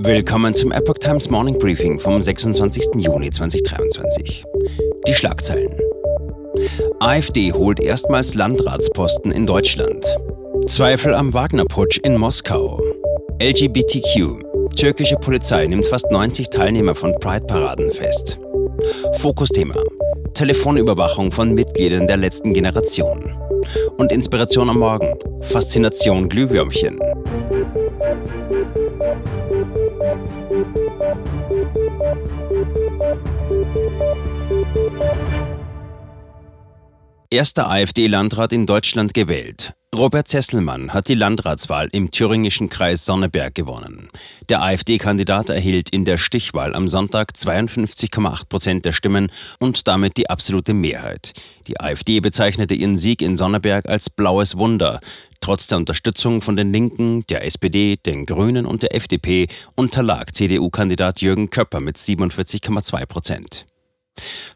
[0.00, 2.86] Willkommen zum Epoch Times Morning Briefing vom 26.
[2.98, 4.44] Juni 2023.
[5.08, 5.74] Die Schlagzeilen.
[7.00, 10.06] AfD holt erstmals Landratsposten in Deutschland.
[10.66, 12.80] Zweifel am Wagner-Putsch in Moskau.
[13.42, 14.44] LGBTQ.
[14.76, 18.38] Türkische Polizei nimmt fast 90 Teilnehmer von Pride-Paraden fest.
[19.14, 19.82] Fokusthema.
[20.34, 23.36] Telefonüberwachung von Mitgliedern der letzten Generation.
[23.96, 25.18] Und Inspiration am Morgen.
[25.40, 27.00] Faszination Glühwürmchen.
[37.30, 39.74] Erster AfD-Landrat in Deutschland gewählt.
[39.94, 44.10] Robert Zesselmann hat die Landratswahl im thüringischen Kreis Sonneberg gewonnen.
[44.48, 50.30] Der AfD-Kandidat erhielt in der Stichwahl am Sonntag 52,8 Prozent der Stimmen und damit die
[50.30, 51.32] absolute Mehrheit.
[51.66, 55.00] Die AfD bezeichnete ihren Sieg in Sonneberg als blaues Wunder.
[55.40, 61.20] Trotz der Unterstützung von den Linken, der SPD, den Grünen und der FDP unterlag CDU-Kandidat
[61.20, 63.67] Jürgen Köpper mit 47,2 Prozent.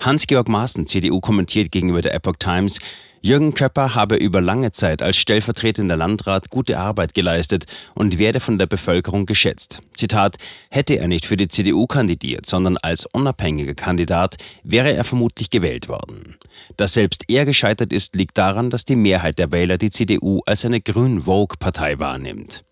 [0.00, 2.78] Hans-Georg Maaßen, CDU, kommentiert gegenüber der Epoch Times,
[3.24, 8.58] Jürgen Köpper habe über lange Zeit als stellvertretender Landrat gute Arbeit geleistet und werde von
[8.58, 9.80] der Bevölkerung geschätzt.
[9.94, 10.38] Zitat,
[10.70, 15.88] hätte er nicht für die CDU kandidiert, sondern als unabhängiger Kandidat, wäre er vermutlich gewählt
[15.88, 16.36] worden.
[16.76, 20.64] Dass selbst er gescheitert ist, liegt daran, dass die Mehrheit der Wähler die CDU als
[20.64, 22.64] eine grün-vogue-Partei wahrnimmt.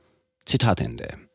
[0.47, 1.30] Zitat Ende.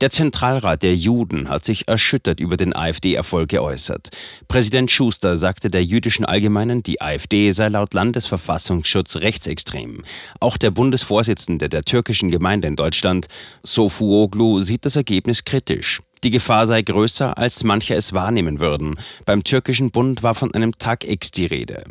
[0.00, 4.10] Der Zentralrat der Juden hat sich erschüttert über den AfD-Erfolg geäußert.
[4.48, 10.02] Präsident Schuster sagte der jüdischen Allgemeinen, die AfD sei laut Landesverfassungsschutz rechtsextrem.
[10.40, 13.26] Auch der Bundesvorsitzende der türkischen Gemeinde in Deutschland,
[13.62, 16.00] Sofuoglu, sieht das Ergebnis kritisch.
[16.24, 18.96] Die Gefahr sei größer, als manche es wahrnehmen würden.
[19.24, 21.84] Beim türkischen Bund war von einem Tag X die Rede.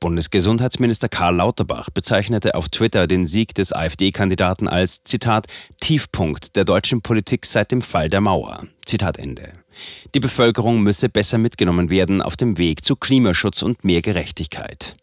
[0.00, 5.46] Bundesgesundheitsminister Karl Lauterbach bezeichnete auf Twitter den Sieg des AfD-Kandidaten als Zitat
[5.80, 8.64] Tiefpunkt der deutschen Politik seit dem Fall der Mauer.
[8.86, 9.52] Zitat Ende.
[10.14, 14.96] Die Bevölkerung müsse besser mitgenommen werden auf dem Weg zu Klimaschutz und mehr Gerechtigkeit.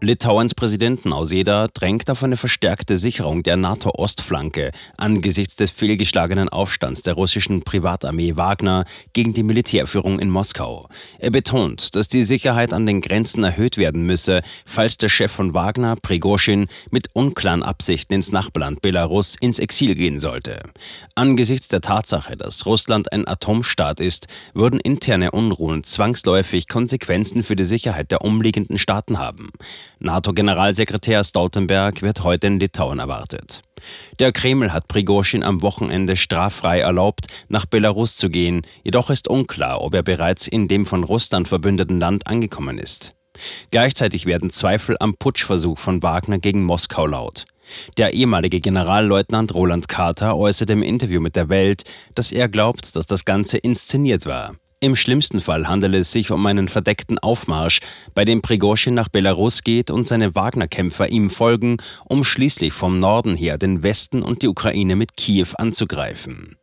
[0.00, 7.14] Litauens Präsident Nauseda drängt auf eine verstärkte Sicherung der NATO-Ostflanke angesichts des fehlgeschlagenen Aufstands der
[7.14, 10.88] russischen Privatarmee Wagner gegen die Militärführung in Moskau.
[11.18, 15.52] Er betont, dass die Sicherheit an den Grenzen erhöht werden müsse, falls der Chef von
[15.52, 20.62] Wagner, Prigozhin, mit unklaren Absichten ins Nachbarland Belarus ins Exil gehen sollte.
[21.16, 27.64] Angesichts der Tatsache, dass Russland ein Atomstaat ist, würden interne Unruhen zwangsläufig Konsequenzen für die
[27.64, 29.50] Sicherheit der umliegenden Staaten haben.
[30.00, 33.62] NATO-Generalsekretär Stoltenberg wird heute in Litauen erwartet.
[34.18, 39.80] Der Kreml hat Prigozhin am Wochenende straffrei erlaubt, nach Belarus zu gehen, jedoch ist unklar,
[39.82, 43.12] ob er bereits in dem von Russland verbündeten Land angekommen ist.
[43.70, 47.44] Gleichzeitig werden Zweifel am Putschversuch von Wagner gegen Moskau laut.
[47.96, 53.06] Der ehemalige Generalleutnant Roland Carter äußerte im Interview mit der Welt, dass er glaubt, dass
[53.06, 54.56] das Ganze inszeniert war.
[54.80, 57.80] Im schlimmsten Fall handele es sich um einen verdeckten Aufmarsch,
[58.14, 63.34] bei dem Prigozhin nach Belarus geht und seine Wagner-Kämpfer ihm folgen, um schließlich vom Norden
[63.34, 66.56] her den Westen und die Ukraine mit Kiew anzugreifen.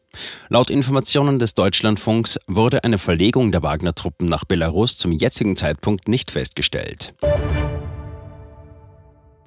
[0.48, 6.32] Laut Informationen des Deutschlandfunks wurde eine Verlegung der Wagner-Truppen nach Belarus zum jetzigen Zeitpunkt nicht
[6.32, 7.14] festgestellt.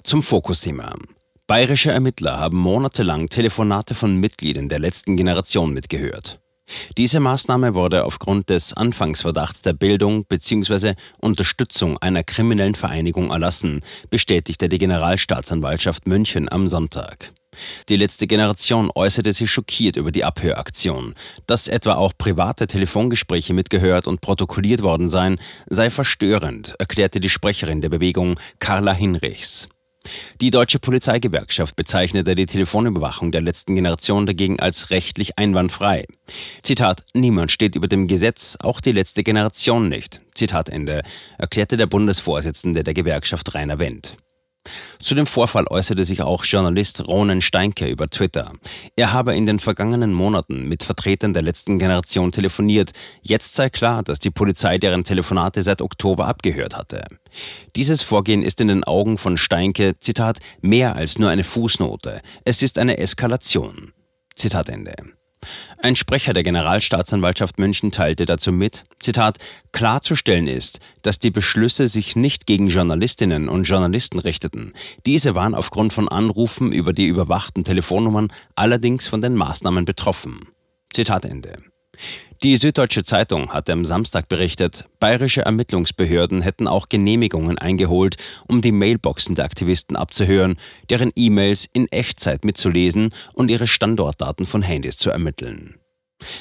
[0.04, 0.94] Zum Fokusthema.
[1.46, 6.38] Bayerische Ermittler haben monatelang Telefonate von Mitgliedern der letzten Generation mitgehört.
[6.96, 10.94] Diese Maßnahme wurde aufgrund des Anfangsverdachts der Bildung bzw.
[11.18, 13.80] Unterstützung einer kriminellen Vereinigung erlassen,
[14.10, 17.32] bestätigte die Generalstaatsanwaltschaft München am Sonntag.
[17.88, 21.14] Die letzte Generation äußerte sich schockiert über die Abhöraktion.
[21.46, 27.80] Dass etwa auch private Telefongespräche mitgehört und protokolliert worden seien, sei verstörend, erklärte die Sprecherin
[27.80, 29.68] der Bewegung Carla Hinrichs.
[30.41, 36.06] Die deutsche Polizeigewerkschaft bezeichnete die Telefonüberwachung der letzten Generation dagegen als rechtlich einwandfrei.
[36.62, 40.20] Zitat, niemand steht über dem Gesetz, auch die letzte Generation nicht.
[40.34, 41.02] Zitat Ende,
[41.38, 44.16] erklärte der Bundesvorsitzende der Gewerkschaft Rainer Wendt.
[44.98, 48.53] Zu dem Vorfall äußerte sich auch Journalist Ronen Steinke über Twitter.
[48.97, 52.92] Er habe in den vergangenen Monaten mit Vertretern der letzten Generation telefoniert.
[53.22, 57.04] Jetzt sei klar, dass die Polizei deren Telefonate seit Oktober abgehört hatte.
[57.76, 62.21] Dieses Vorgehen ist in den Augen von Steinke, Zitat, mehr als nur eine Fußnote.
[62.44, 63.92] Es ist eine Eskalation.
[64.34, 65.17] Zitat Ende.
[65.82, 69.38] Ein Sprecher der Generalstaatsanwaltschaft München teilte dazu mit, Zitat,
[69.72, 74.72] klarzustellen ist, dass die Beschlüsse sich nicht gegen Journalistinnen und Journalisten richteten.
[75.06, 80.48] Diese waren aufgrund von Anrufen über die überwachten Telefonnummern allerdings von den Maßnahmen betroffen.
[80.92, 81.58] Zitat Ende.
[82.44, 88.14] Die Süddeutsche Zeitung hatte am Samstag berichtet, bayerische Ermittlungsbehörden hätten auch Genehmigungen eingeholt,
[88.46, 90.56] um die Mailboxen der Aktivisten abzuhören,
[90.88, 95.80] deren E-Mails in Echtzeit mitzulesen und ihre Standortdaten von Handys zu ermitteln.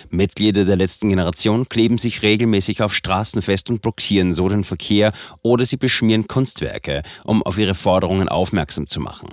[0.10, 5.12] Mitglieder der letzten Generation kleben sich regelmäßig auf Straßen fest und blockieren so den Verkehr
[5.44, 9.30] oder sie beschmieren Kunstwerke, um auf ihre Forderungen aufmerksam zu machen.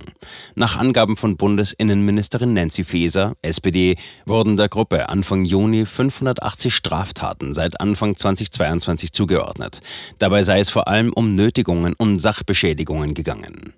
[0.55, 3.96] Nach Angaben von Bundesinnenministerin Nancy Faeser, SPD,
[4.26, 9.81] wurden der Gruppe Anfang Juni 580 Straftaten seit Anfang 2022 zugeordnet.
[10.19, 13.75] Dabei sei es vor allem um Nötigungen und Sachbeschädigungen gegangen.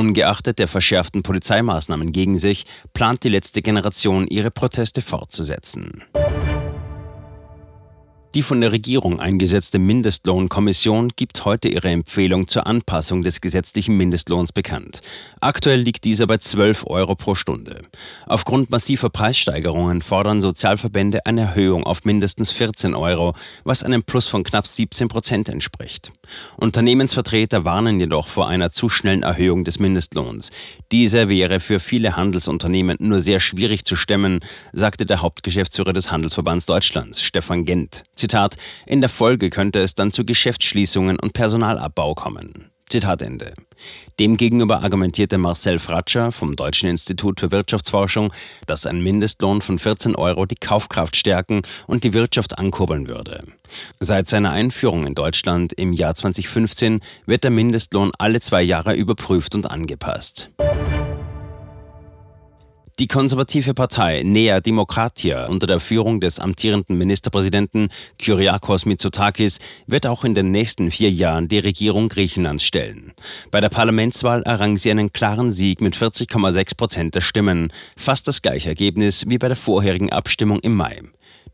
[0.00, 2.64] Ungeachtet der verschärften Polizeimaßnahmen gegen sich,
[2.94, 6.02] plant die letzte Generation, ihre Proteste fortzusetzen.
[8.36, 14.52] Die von der Regierung eingesetzte Mindestlohnkommission gibt heute ihre Empfehlung zur Anpassung des gesetzlichen Mindestlohns
[14.52, 15.00] bekannt.
[15.40, 17.82] Aktuell liegt dieser bei 12 Euro pro Stunde.
[18.26, 23.34] Aufgrund massiver Preissteigerungen fordern Sozialverbände eine Erhöhung auf mindestens 14 Euro,
[23.64, 26.12] was einem Plus von knapp 17 Prozent entspricht.
[26.56, 30.50] Unternehmensvertreter warnen jedoch vor einer zu schnellen Erhöhung des Mindestlohns.
[30.92, 34.38] Dieser wäre für viele Handelsunternehmen nur sehr schwierig zu stemmen,
[34.72, 38.04] sagte der Hauptgeschäftsführer des Handelsverbands Deutschlands, Stefan Gent.
[38.20, 38.56] Zitat,
[38.86, 42.70] in der Folge könnte es dann zu Geschäftsschließungen und Personalabbau kommen.
[42.90, 43.54] Zitat Ende.
[44.18, 48.32] Demgegenüber argumentierte Marcel Fratscher vom Deutschen Institut für Wirtschaftsforschung,
[48.66, 53.44] dass ein Mindestlohn von 14 Euro die Kaufkraft stärken und die Wirtschaft ankurbeln würde.
[54.00, 59.54] Seit seiner Einführung in Deutschland im Jahr 2015 wird der Mindestlohn alle zwei Jahre überprüft
[59.54, 60.50] und angepasst.
[63.00, 67.88] Die konservative Partei Nea Demokratia unter der Führung des amtierenden Ministerpräsidenten
[68.18, 73.14] Kyriakos Mitsotakis wird auch in den nächsten vier Jahren die Regierung Griechenlands stellen.
[73.50, 78.42] Bei der Parlamentswahl errang sie einen klaren Sieg mit 40,6 Prozent der Stimmen, fast das
[78.42, 81.00] gleiche Ergebnis wie bei der vorherigen Abstimmung im Mai.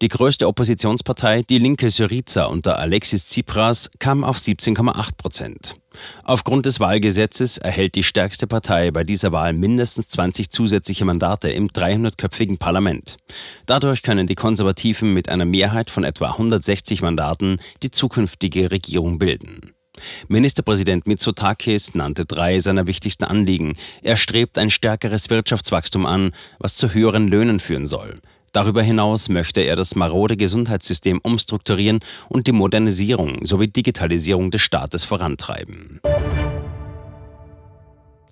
[0.02, 5.76] Die größte Oppositionspartei, die linke Syriza unter Alexis Tsipras, kam auf 17,8 Prozent.
[6.24, 11.68] Aufgrund des Wahlgesetzes erhält die stärkste Partei bei dieser Wahl mindestens 20 zusätzliche Mandate im
[11.68, 13.16] 300-köpfigen Parlament.
[13.66, 19.72] Dadurch können die Konservativen mit einer Mehrheit von etwa 160 Mandaten die zukünftige Regierung bilden.
[20.28, 23.76] Ministerpräsident Mitsotakis nannte drei seiner wichtigsten Anliegen.
[24.02, 28.16] Er strebt ein stärkeres Wirtschaftswachstum an, was zu höheren Löhnen führen soll.
[28.56, 32.00] Darüber hinaus möchte er das marode Gesundheitssystem umstrukturieren
[32.30, 36.00] und die Modernisierung sowie Digitalisierung des Staates vorantreiben.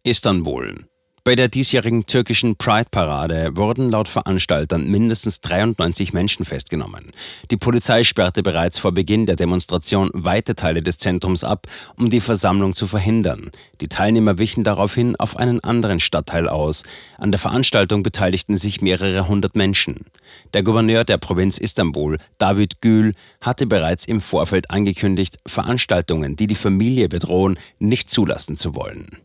[0.02, 0.86] Istanbul
[1.24, 7.12] bei der diesjährigen türkischen Pride-Parade wurden laut Veranstaltern mindestens 93 Menschen festgenommen.
[7.50, 11.66] Die Polizei sperrte bereits vor Beginn der Demonstration weite Teile des Zentrums ab,
[11.96, 13.50] um die Versammlung zu verhindern.
[13.80, 16.82] Die Teilnehmer wichen daraufhin auf einen anderen Stadtteil aus.
[17.16, 20.04] An der Veranstaltung beteiligten sich mehrere hundert Menschen.
[20.52, 26.54] Der Gouverneur der Provinz Istanbul, David Gül, hatte bereits im Vorfeld angekündigt, Veranstaltungen, die die
[26.54, 29.16] Familie bedrohen, nicht zulassen zu wollen.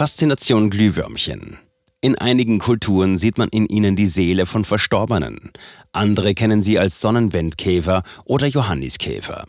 [0.00, 1.58] Faszination Glühwürmchen.
[2.00, 5.50] In einigen Kulturen sieht man in ihnen die Seele von Verstorbenen.
[5.92, 9.44] Andere kennen sie als Sonnenwendkäfer oder Johanniskäfer.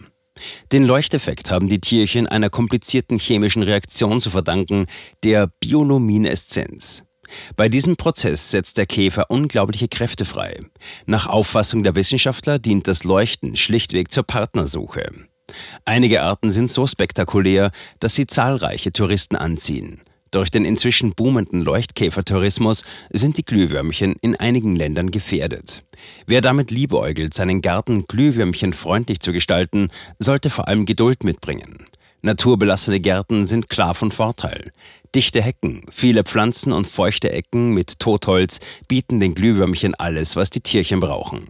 [0.74, 4.88] Den Leuchteffekt haben die Tierchen einer komplizierten chemischen Reaktion zu verdanken,
[5.24, 7.06] der Biolumineszenz.
[7.56, 10.60] Bei diesem Prozess setzt der Käfer unglaubliche Kräfte frei.
[11.06, 15.14] Nach Auffassung der Wissenschaftler dient das Leuchten schlichtweg zur Partnersuche.
[15.86, 20.02] Einige Arten sind so spektakulär, dass sie zahlreiche Touristen anziehen.
[20.32, 25.84] Durch den inzwischen boomenden Leuchtkäfertourismus sind die Glühwürmchen in einigen Ländern gefährdet.
[26.26, 31.86] Wer damit liebäugelt, seinen Garten glühwürmchenfreundlich zu gestalten, sollte vor allem Geduld mitbringen.
[32.22, 34.72] Naturbelassene Gärten sind klar von Vorteil.
[35.14, 40.62] Dichte Hecken, viele Pflanzen und feuchte Ecken mit Totholz bieten den Glühwürmchen alles, was die
[40.62, 41.50] Tierchen brauchen.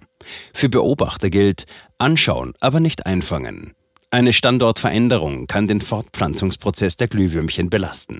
[0.53, 1.65] Für Beobachter gilt,
[1.97, 3.73] anschauen, aber nicht einfangen.
[4.13, 8.19] Eine Standortveränderung kann den Fortpflanzungsprozess der Glühwürmchen belasten.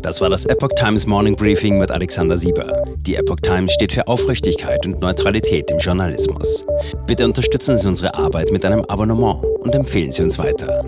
[0.00, 2.82] Das war das Epoch Times Morning Briefing mit Alexander Sieber.
[2.96, 6.64] Die Epoch Times steht für Aufrichtigkeit und Neutralität im Journalismus.
[7.06, 10.82] Bitte unterstützen Sie unsere Arbeit mit einem Abonnement und empfehlen Sie uns weiter.